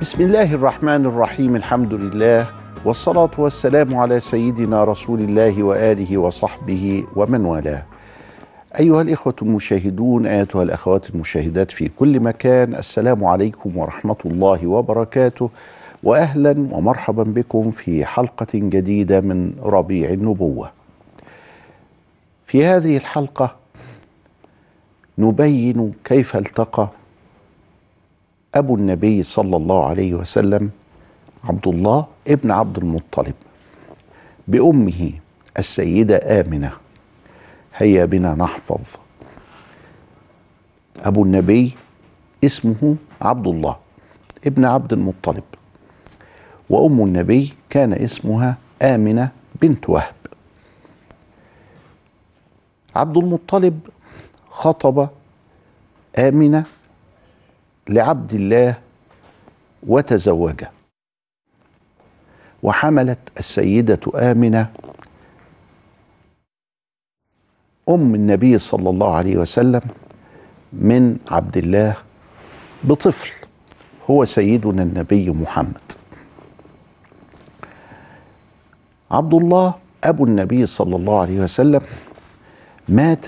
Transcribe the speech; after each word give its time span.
بسم 0.00 0.22
الله 0.22 0.54
الرحمن 0.54 1.06
الرحيم 1.06 1.56
الحمد 1.56 1.94
لله 1.94 2.46
والصلاة 2.84 3.30
والسلام 3.38 3.94
على 3.94 4.20
سيدنا 4.20 4.84
رسول 4.84 5.20
الله 5.20 5.62
وآله 5.62 6.18
وصحبه 6.18 7.04
ومن 7.16 7.44
والاه. 7.44 7.82
أيها 8.78 9.02
الإخوة 9.02 9.34
المشاهدون 9.42 10.26
أيتها 10.26 10.62
الأخوات 10.62 11.10
المشاهدات 11.10 11.70
في 11.70 11.88
كل 11.88 12.20
مكان 12.20 12.74
السلام 12.74 13.24
عليكم 13.24 13.76
ورحمة 13.76 14.16
الله 14.26 14.66
وبركاته. 14.66 15.50
وأهلا 16.02 16.68
ومرحبا 16.70 17.22
بكم 17.22 17.70
في 17.70 18.04
حلقة 18.04 18.48
جديدة 18.54 19.20
من 19.20 19.52
ربيع 19.62 20.10
النبوة. 20.10 20.70
في 22.46 22.64
هذه 22.66 22.96
الحلقة 22.96 23.56
نبين 25.18 25.92
كيف 26.04 26.36
التقى 26.36 26.88
أبو 28.54 28.74
النبي 28.74 29.22
صلى 29.22 29.56
الله 29.56 29.86
عليه 29.86 30.14
وسلم 30.14 30.70
عبد 31.44 31.66
الله 31.68 32.06
ابن 32.28 32.50
عبد 32.50 32.78
المطلب 32.78 33.34
بأمه 34.48 35.12
السيدة 35.58 36.40
آمنة. 36.40 36.72
هيا 37.74 38.04
بنا 38.04 38.34
نحفظ. 38.34 38.80
أبو 40.98 41.24
النبي 41.24 41.72
اسمه 42.44 42.96
عبد 43.22 43.46
الله 43.46 43.76
ابن 44.46 44.64
عبد 44.64 44.92
المطلب 44.92 45.44
وأم 46.70 47.04
النبي 47.04 47.52
كان 47.70 47.92
اسمها 47.92 48.56
آمنة 48.82 49.28
بنت 49.62 49.90
وهب. 49.90 50.14
عبد 52.96 53.16
المطلب 53.16 53.80
خطب 54.50 55.08
آمنة 56.18 56.64
لعبد 57.88 58.34
الله 58.34 58.74
وتزوجه. 59.86 60.70
وحملت 62.62 63.18
السيدة 63.38 64.00
آمنة 64.14 64.70
أم 67.88 68.14
النبي 68.14 68.58
صلى 68.58 68.90
الله 68.90 69.14
عليه 69.14 69.36
وسلم 69.36 69.80
من 70.72 71.16
عبد 71.30 71.56
الله 71.56 71.96
بطفل 72.84 73.32
هو 74.10 74.24
سيدنا 74.24 74.82
النبي 74.82 75.30
محمد. 75.30 75.92
عبد 79.10 79.34
الله 79.34 79.74
أبو 80.04 80.24
النبي 80.24 80.66
صلى 80.66 80.96
الله 80.96 81.20
عليه 81.20 81.40
وسلم 81.40 81.80
مات 82.88 83.26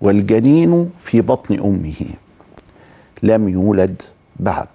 والجنين 0.00 0.90
في 0.96 1.20
بطن 1.20 1.58
أمه. 1.60 2.25
لم 3.22 3.48
يولد 3.48 4.02
بعد. 4.36 4.68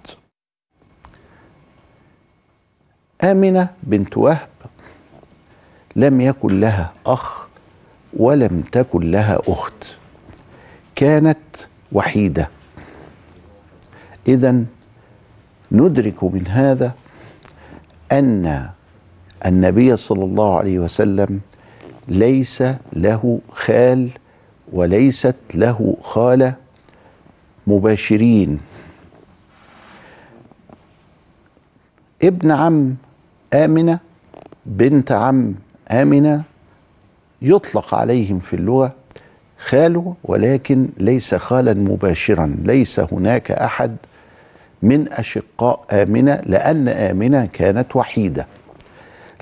آمنة 3.24 3.68
بنت 3.82 4.16
وهب 4.16 4.48
لم 5.96 6.20
يكن 6.20 6.60
لها 6.60 6.92
أخ 7.06 7.48
ولم 8.16 8.60
تكن 8.60 9.10
لها 9.10 9.38
أخت. 9.48 9.96
كانت 10.96 11.38
وحيدة. 11.92 12.48
إذا 14.28 14.64
ندرك 15.72 16.24
من 16.24 16.46
هذا 16.46 16.94
أن 18.12 18.70
النبي 19.46 19.96
صلى 19.96 20.24
الله 20.24 20.58
عليه 20.58 20.78
وسلم 20.78 21.40
ليس 22.08 22.62
له 22.92 23.40
خال 23.52 24.10
وليست 24.72 25.36
له 25.54 25.96
خالة 26.02 26.54
مباشرين. 27.66 28.60
ابن 32.22 32.50
عم 32.50 32.94
آمنة 33.54 33.98
بنت 34.66 35.12
عم 35.12 35.54
آمنة 35.90 36.42
يطلق 37.42 37.94
عليهم 37.94 38.38
في 38.38 38.56
اللغة. 38.56 38.94
خاله 39.58 40.14
ولكن 40.24 40.88
ليس 40.96 41.34
خالا 41.34 41.74
مباشرا. 41.74 42.56
ليس 42.64 43.00
هناك 43.00 43.50
أحد 43.50 43.96
من 44.82 45.12
أشقاء 45.12 45.84
آمنة 45.90 46.42
لأن 46.46 46.88
آمنة 46.88 47.46
كانت 47.52 47.96
وحيدة. 47.96 48.46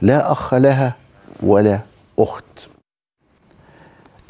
لا 0.02 0.32
أخ 0.32 0.54
لها 0.54 0.94
ولا 1.42 1.80
أخت. 2.18 2.68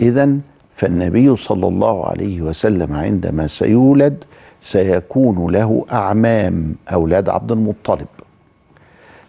إذا 0.00 0.39
فالنبي 0.72 1.36
صلى 1.36 1.69
الله 1.69 2.06
عليه 2.06 2.42
وسلم 2.42 2.92
عندما 2.92 3.47
سيولد 3.47 4.25
سيكون 4.60 5.53
له 5.53 5.86
أعمام 5.92 6.75
أولاد 6.92 7.28
عبد 7.28 7.53
المطلب. 7.53 8.06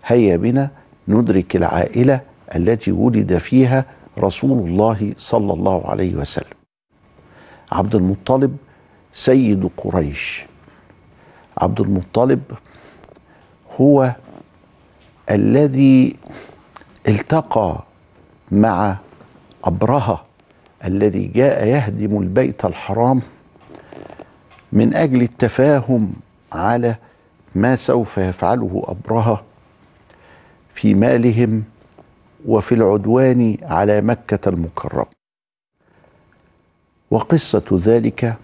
هيا 0.05 0.37
بنا 0.37 0.69
ندرك 1.07 1.55
العائلة 1.55 2.21
التي 2.55 2.91
ولد 2.91 3.37
فيها 3.37 3.85
رسول 4.19 4.67
الله 4.67 5.13
صلى 5.17 5.53
الله 5.53 5.89
عليه 5.89 6.15
وسلم. 6.15 6.57
عبد 7.71 7.95
المطلب 7.95 8.57
سيد 9.13 9.69
قريش. 9.77 10.45
عبد 11.57 11.79
المطلب 11.81 12.41
هو 13.81 14.15
الذي 15.31 16.15
التقى 17.07 17.83
مع 18.51 18.97
أبرهة 19.63 20.25
الذي 20.85 21.27
جاء 21.27 21.67
يهدم 21.67 22.21
البيت 22.21 22.65
الحرام 22.65 23.21
من 24.71 24.95
أجل 24.95 25.21
التفاهم 25.21 26.13
على 26.53 26.95
ما 27.55 27.75
سوف 27.75 28.17
يفعله 28.17 28.83
أبرهة 28.87 29.43
في 30.73 30.93
مالهم 30.93 31.63
وفي 32.45 32.75
العدوان 32.75 33.57
على 33.61 34.01
مكة 34.01 34.49
المكرمة. 34.49 35.05
وقصة 37.11 37.63
ذلك 37.73 38.35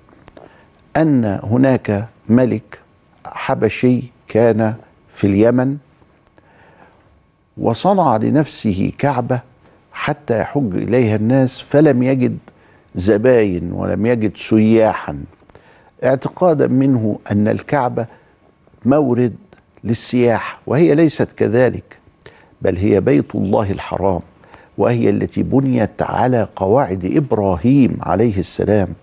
أن 0.97 1.39
هناك 1.43 2.07
ملك 2.29 2.79
حبشي 3.25 4.03
كان 4.27 4.75
في 5.09 5.27
اليمن 5.27 5.77
وصنع 7.57 8.17
لنفسه 8.17 8.91
كعبة 8.97 9.39
حتى 10.07 10.39
يحج 10.39 10.75
إليها 10.75 11.15
الناس 11.15 11.61
فلم 11.61 12.03
يجد 12.03 12.37
زباين 12.95 13.71
ولم 13.71 14.05
يجد 14.05 14.37
سياحا. 14.37 15.23
اعتقادا 16.03 16.67
منه 16.67 17.19
أن 17.31 17.47
الكعبة 17.47 18.05
مورد 18.85 19.35
للسياحة 19.83 20.59
وهي 20.67 20.95
ليست 20.95 21.31
كذلك 21.31 21.97
بل 22.61 22.77
هي 22.77 23.01
بيت 23.01 23.35
الله 23.35 23.71
الحرام 23.71 24.19
وهي 24.77 25.09
التي 25.09 25.43
بنيت 25.43 26.01
على 26.01 26.47
قواعد 26.55 27.05
إبراهيم 27.15 27.97
عليه 28.01 28.37
السلام. 28.39 28.93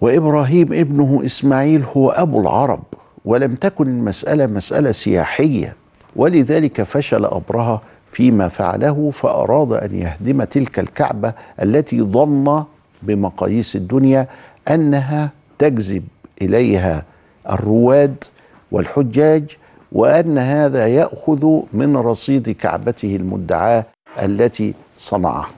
وإبراهيم 0.00 0.72
ابنه 0.72 1.22
إسماعيل 1.24 1.82
هو 1.96 2.10
أبو 2.10 2.40
العرب 2.40 2.82
ولم 3.24 3.54
تكن 3.54 3.86
المسألة 3.86 4.46
مسألة 4.46 4.92
سياحية 4.92 5.76
ولذلك 6.16 6.82
فشل 6.82 7.24
ابرهه 7.24 7.82
فيما 8.12 8.48
فعله 8.48 9.10
فأراد 9.10 9.72
أن 9.72 9.96
يهدم 9.96 10.42
تلك 10.44 10.78
الكعبة 10.78 11.32
التي 11.62 12.02
ظن 12.02 12.64
بمقاييس 13.02 13.76
الدنيا 13.76 14.26
أنها 14.68 15.30
تجذب 15.58 16.04
إليها 16.42 17.04
الرواد 17.50 18.24
والحجاج 18.72 19.56
وأن 19.92 20.38
هذا 20.38 20.86
يأخذ 20.86 21.60
من 21.72 21.96
رصيد 21.96 22.50
كعبته 22.50 23.16
المدعاة 23.16 23.84
التي 24.22 24.74
صنعها 24.96 25.48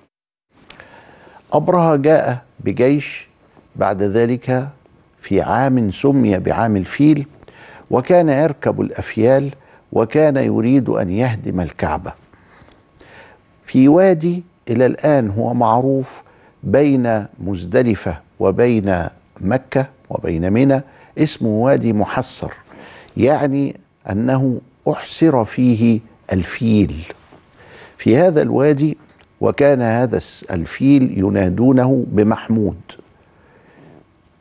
أبرهة 1.52 1.96
جاء 1.96 2.38
بجيش 2.60 3.28
بعد 3.76 4.02
ذلك 4.02 4.68
في 5.20 5.40
عام 5.42 5.90
سمي 5.90 6.38
بعام 6.38 6.76
الفيل 6.76 7.26
وكان 7.90 8.28
يركب 8.28 8.80
الأفيال 8.80 9.50
وكان 9.92 10.36
يريد 10.36 10.88
أن 10.88 11.10
يهدم 11.10 11.60
الكعبة. 11.60 12.23
في 13.74 13.88
وادي 13.88 14.42
إلى 14.70 14.86
الآن 14.86 15.30
هو 15.30 15.54
معروف 15.54 16.22
بين 16.62 17.26
مزدلفة 17.40 18.20
وبين 18.40 19.06
مكة 19.40 19.86
وبين 20.10 20.52
منى 20.52 20.82
اسمه 21.18 21.48
وادي 21.48 21.92
محسر 21.92 22.52
يعني 23.16 23.76
أنه 24.10 24.60
احسر 24.88 25.44
فيه 25.44 26.00
الفيل. 26.32 27.04
في 27.98 28.16
هذا 28.16 28.42
الوادي 28.42 28.96
وكان 29.40 29.82
هذا 29.82 30.20
الفيل 30.50 31.18
ينادونه 31.18 32.06
بمحمود. 32.08 32.80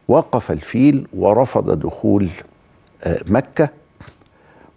وقف 0.08 0.52
الفيل 0.52 1.08
ورفض 1.14 1.80
دخول 1.80 2.30
مكة 3.28 3.70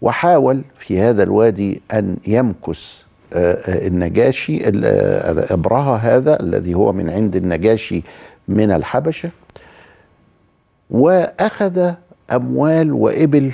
وحاول 0.03 0.63
في 0.79 1.01
هذا 1.01 1.23
الوادي 1.23 1.83
أن 1.93 2.17
يمكث 2.27 3.06
النجاشي 3.33 4.69
ابرهه 5.55 5.97
هذا 5.97 6.41
الذي 6.41 6.75
هو 6.75 6.93
من 6.93 7.11
عند 7.11 7.37
النجاشي 7.37 8.03
من 8.49 8.71
الحبشة 8.71 9.31
وأخذ 10.91 11.93
أموال 12.33 12.93
وإبل 12.93 13.53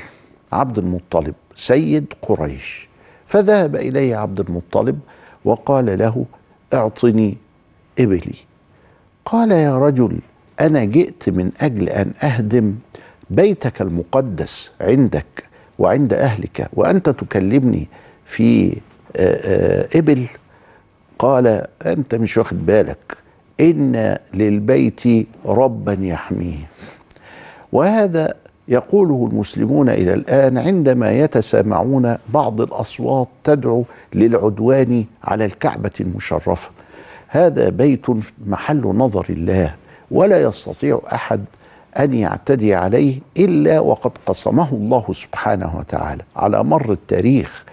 عبد 0.52 0.78
المطلب 0.78 1.34
سيد 1.56 2.06
قريش. 2.22 2.88
فذهب 3.26 3.76
إليه 3.76 4.16
عبد 4.16 4.40
المطلب 4.40 4.98
وقال 5.44 5.98
له 5.98 6.24
أعطني 6.74 7.36
إبلي. 7.98 8.34
قال 9.24 9.52
يا 9.52 9.78
رجل 9.78 10.18
أنا 10.60 10.84
جئت 10.84 11.28
من 11.28 11.50
أجل 11.60 11.88
أن 11.88 12.12
أهدم 12.22 12.74
بيتك 13.30 13.82
المقدس 13.82 14.70
عندك 14.80 15.44
وعند 15.78 16.12
أهلك 16.12 16.68
وأنت 16.72 17.08
تكلمني 17.08 17.88
في 18.24 18.76
إبل 19.96 20.26
قال 21.18 21.66
أنت 21.86 22.14
مش 22.14 22.38
واخد 22.38 22.66
بالك 22.66 23.16
إن 23.60 24.16
للبيت 24.34 25.28
ربا 25.46 25.98
يحميه. 26.00 26.68
وهذا 27.72 28.34
يقوله 28.68 29.28
المسلمون 29.32 29.88
إلى 29.88 30.14
الآن 30.14 30.58
عندما 30.58 31.12
يتسامعون 31.12 32.16
بعض 32.28 32.60
الأصوات 32.60 33.28
تدعو 33.44 33.84
للعدوان 34.14 35.04
على 35.24 35.44
الكعبة 35.44 35.90
المشرفة. 36.00 36.70
هذا 37.28 37.68
بيت 37.68 38.06
محل 38.46 38.82
نظر 38.86 39.26
الله 39.30 39.74
ولا 40.10 40.42
يستطيع 40.42 41.00
أحد 41.12 41.44
أن 41.98 42.14
يعتدي 42.14 42.74
عليه 42.74 43.20
إلا 43.36 43.80
وقد 43.80 44.10
قصمه 44.26 44.68
الله 44.72 45.04
سبحانه 45.12 45.76
وتعالى. 45.78 46.22
على 46.36 46.64
مر 46.64 46.92
التاريخ 46.92 47.64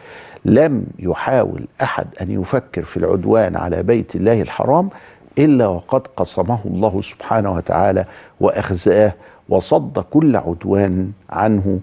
لم 0.45 0.83
يحاول 0.99 1.67
أحد 1.81 2.07
أن 2.21 2.31
يفكر 2.41 2.83
في 2.83 2.97
العدوان 2.97 3.55
على 3.55 3.83
بيت 3.83 4.15
الله 4.15 4.41
الحرام 4.41 4.89
إلا 5.37 5.67
وقد 5.67 6.07
قصمه 6.07 6.59
الله 6.65 7.01
سبحانه 7.01 7.53
وتعالى 7.53 8.05
وأخزاه 8.39 9.13
وصد 9.49 9.99
كل 9.99 10.35
عدوان 10.35 11.11
عنه 11.29 11.79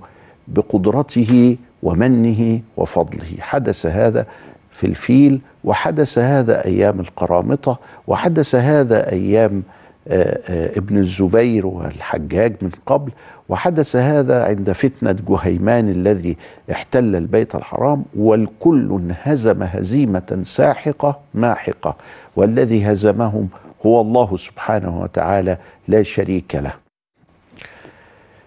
بقدرته 0.49 1.57
ومنه 1.83 2.61
وفضله. 2.77 3.37
حدث 3.41 3.87
هذا 3.87 4.27
في 4.71 4.87
الفيل 4.87 5.41
وحدث 5.65 6.19
هذا 6.19 6.65
أيام 6.65 7.01
القرامطة 7.01 7.79
وحدث 8.07 8.55
هذا 8.55 9.13
أيام 9.13 9.63
ابن 10.09 10.99
الزبير 10.99 11.67
والحجاج 11.67 12.57
من 12.63 12.71
قبل 12.87 13.13
وحدث 13.49 13.97
هذا 13.97 14.45
عند 14.45 14.73
فتنة 14.73 15.17
جهيمان 15.29 15.89
الذي 15.89 16.37
احتل 16.71 17.17
البيت 17.17 17.55
الحرام 17.55 18.05
والكل 18.17 19.01
انهزم 19.03 19.63
هزيمة 19.63 20.41
ساحقة 20.43 21.21
ماحقة 21.35 21.97
والذي 22.37 22.93
هزمهم 22.93 23.49
هو 23.87 24.01
الله 24.01 24.37
سبحانه 24.37 25.01
وتعالى 25.01 25.59
لا 25.89 26.03
شريك 26.03 26.55
له. 26.55 26.73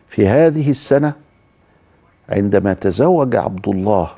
في 0.07 0.27
هذه 0.27 0.69
السنة 0.69 1.13
عندما 2.29 2.73
تزوج 2.73 3.35
عبد 3.35 3.67
الله 3.67 4.09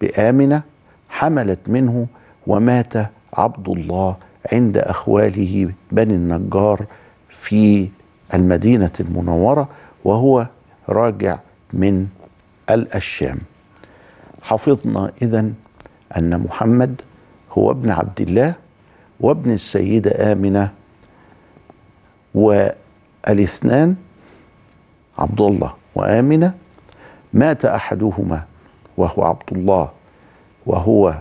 بآمنة 0.00 0.62
حملت 1.08 1.68
منه 1.70 2.06
ومات 2.46 2.92
عبد 3.34 3.68
الله 3.68 4.16
عند 4.52 4.78
أخواله 4.78 5.72
بني 5.92 6.14
النجار 6.14 6.86
في 7.30 7.88
المدينة 8.34 8.90
المنورة 9.00 9.68
وهو 10.04 10.46
راجع 10.88 11.38
من 11.72 12.06
الشام 12.70 13.38
حفظنا 14.42 15.12
إذن 15.22 15.54
أن 16.16 16.40
محمد 16.40 17.02
هو 17.52 17.70
ابن 17.70 17.90
عبد 17.90 18.20
الله 18.20 18.54
وابن 19.20 19.50
السيدة 19.50 20.32
آمنة 20.32 20.70
والإثنان 22.34 23.96
عبد 25.18 25.40
الله 25.40 25.74
وآمنة. 25.94 26.54
مات 27.32 27.64
أحدهما 27.64 28.44
وهو 28.96 29.24
عبد 29.24 29.52
الله 29.52 29.90
وهو 30.66 31.14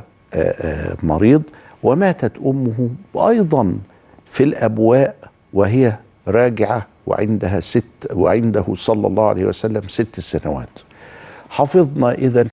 مريض. 1.04 1.44
وماتت 1.86 2.34
أمه 2.46 2.90
أيضا 3.16 3.78
في 4.26 4.44
الأبواء 4.44 5.16
وهي 5.54 5.94
راجعة 6.28 6.88
وعندها 7.08 7.60
ست 7.60 8.10
وعنده 8.14 8.66
صلى 8.74 9.08
الله 9.08 9.28
عليه 9.28 9.46
وسلم 9.46 9.88
ست 9.88 10.20
سنوات. 10.20 10.80
حفظنا 11.50 12.12
إذا 12.12 12.48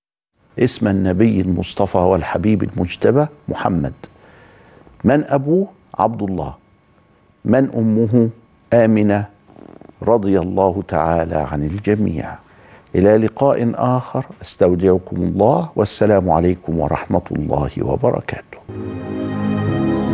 اسم 0.59 0.87
النبي 0.87 1.41
المصطفى 1.41 1.97
والحبيب 1.97 2.63
المجتبى 2.63 3.25
محمد. 3.49 3.93
من 5.03 5.23
أبوه؟ 5.23 5.67
عبد 5.99 6.21
الله. 6.21 6.53
من 7.45 7.63
أمه؟ 7.77 8.29
آمنة 8.73 9.25
رضي 10.03 10.39
الله 10.39 10.83
تعالى 10.87 11.35
عن 11.35 11.63
الجميع. 11.63 12.25
إلى 12.95 13.17
لقاء 13.17 13.71
آخر 13.75 14.25
أستودعكم 14.41 15.15
الله 15.15 15.69
والسلام 15.75 16.29
عليكم 16.29 16.79
ورحمة 16.79 17.27
الله 17.31 17.71
وبركاته. 17.81 18.59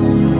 you. 0.02 0.39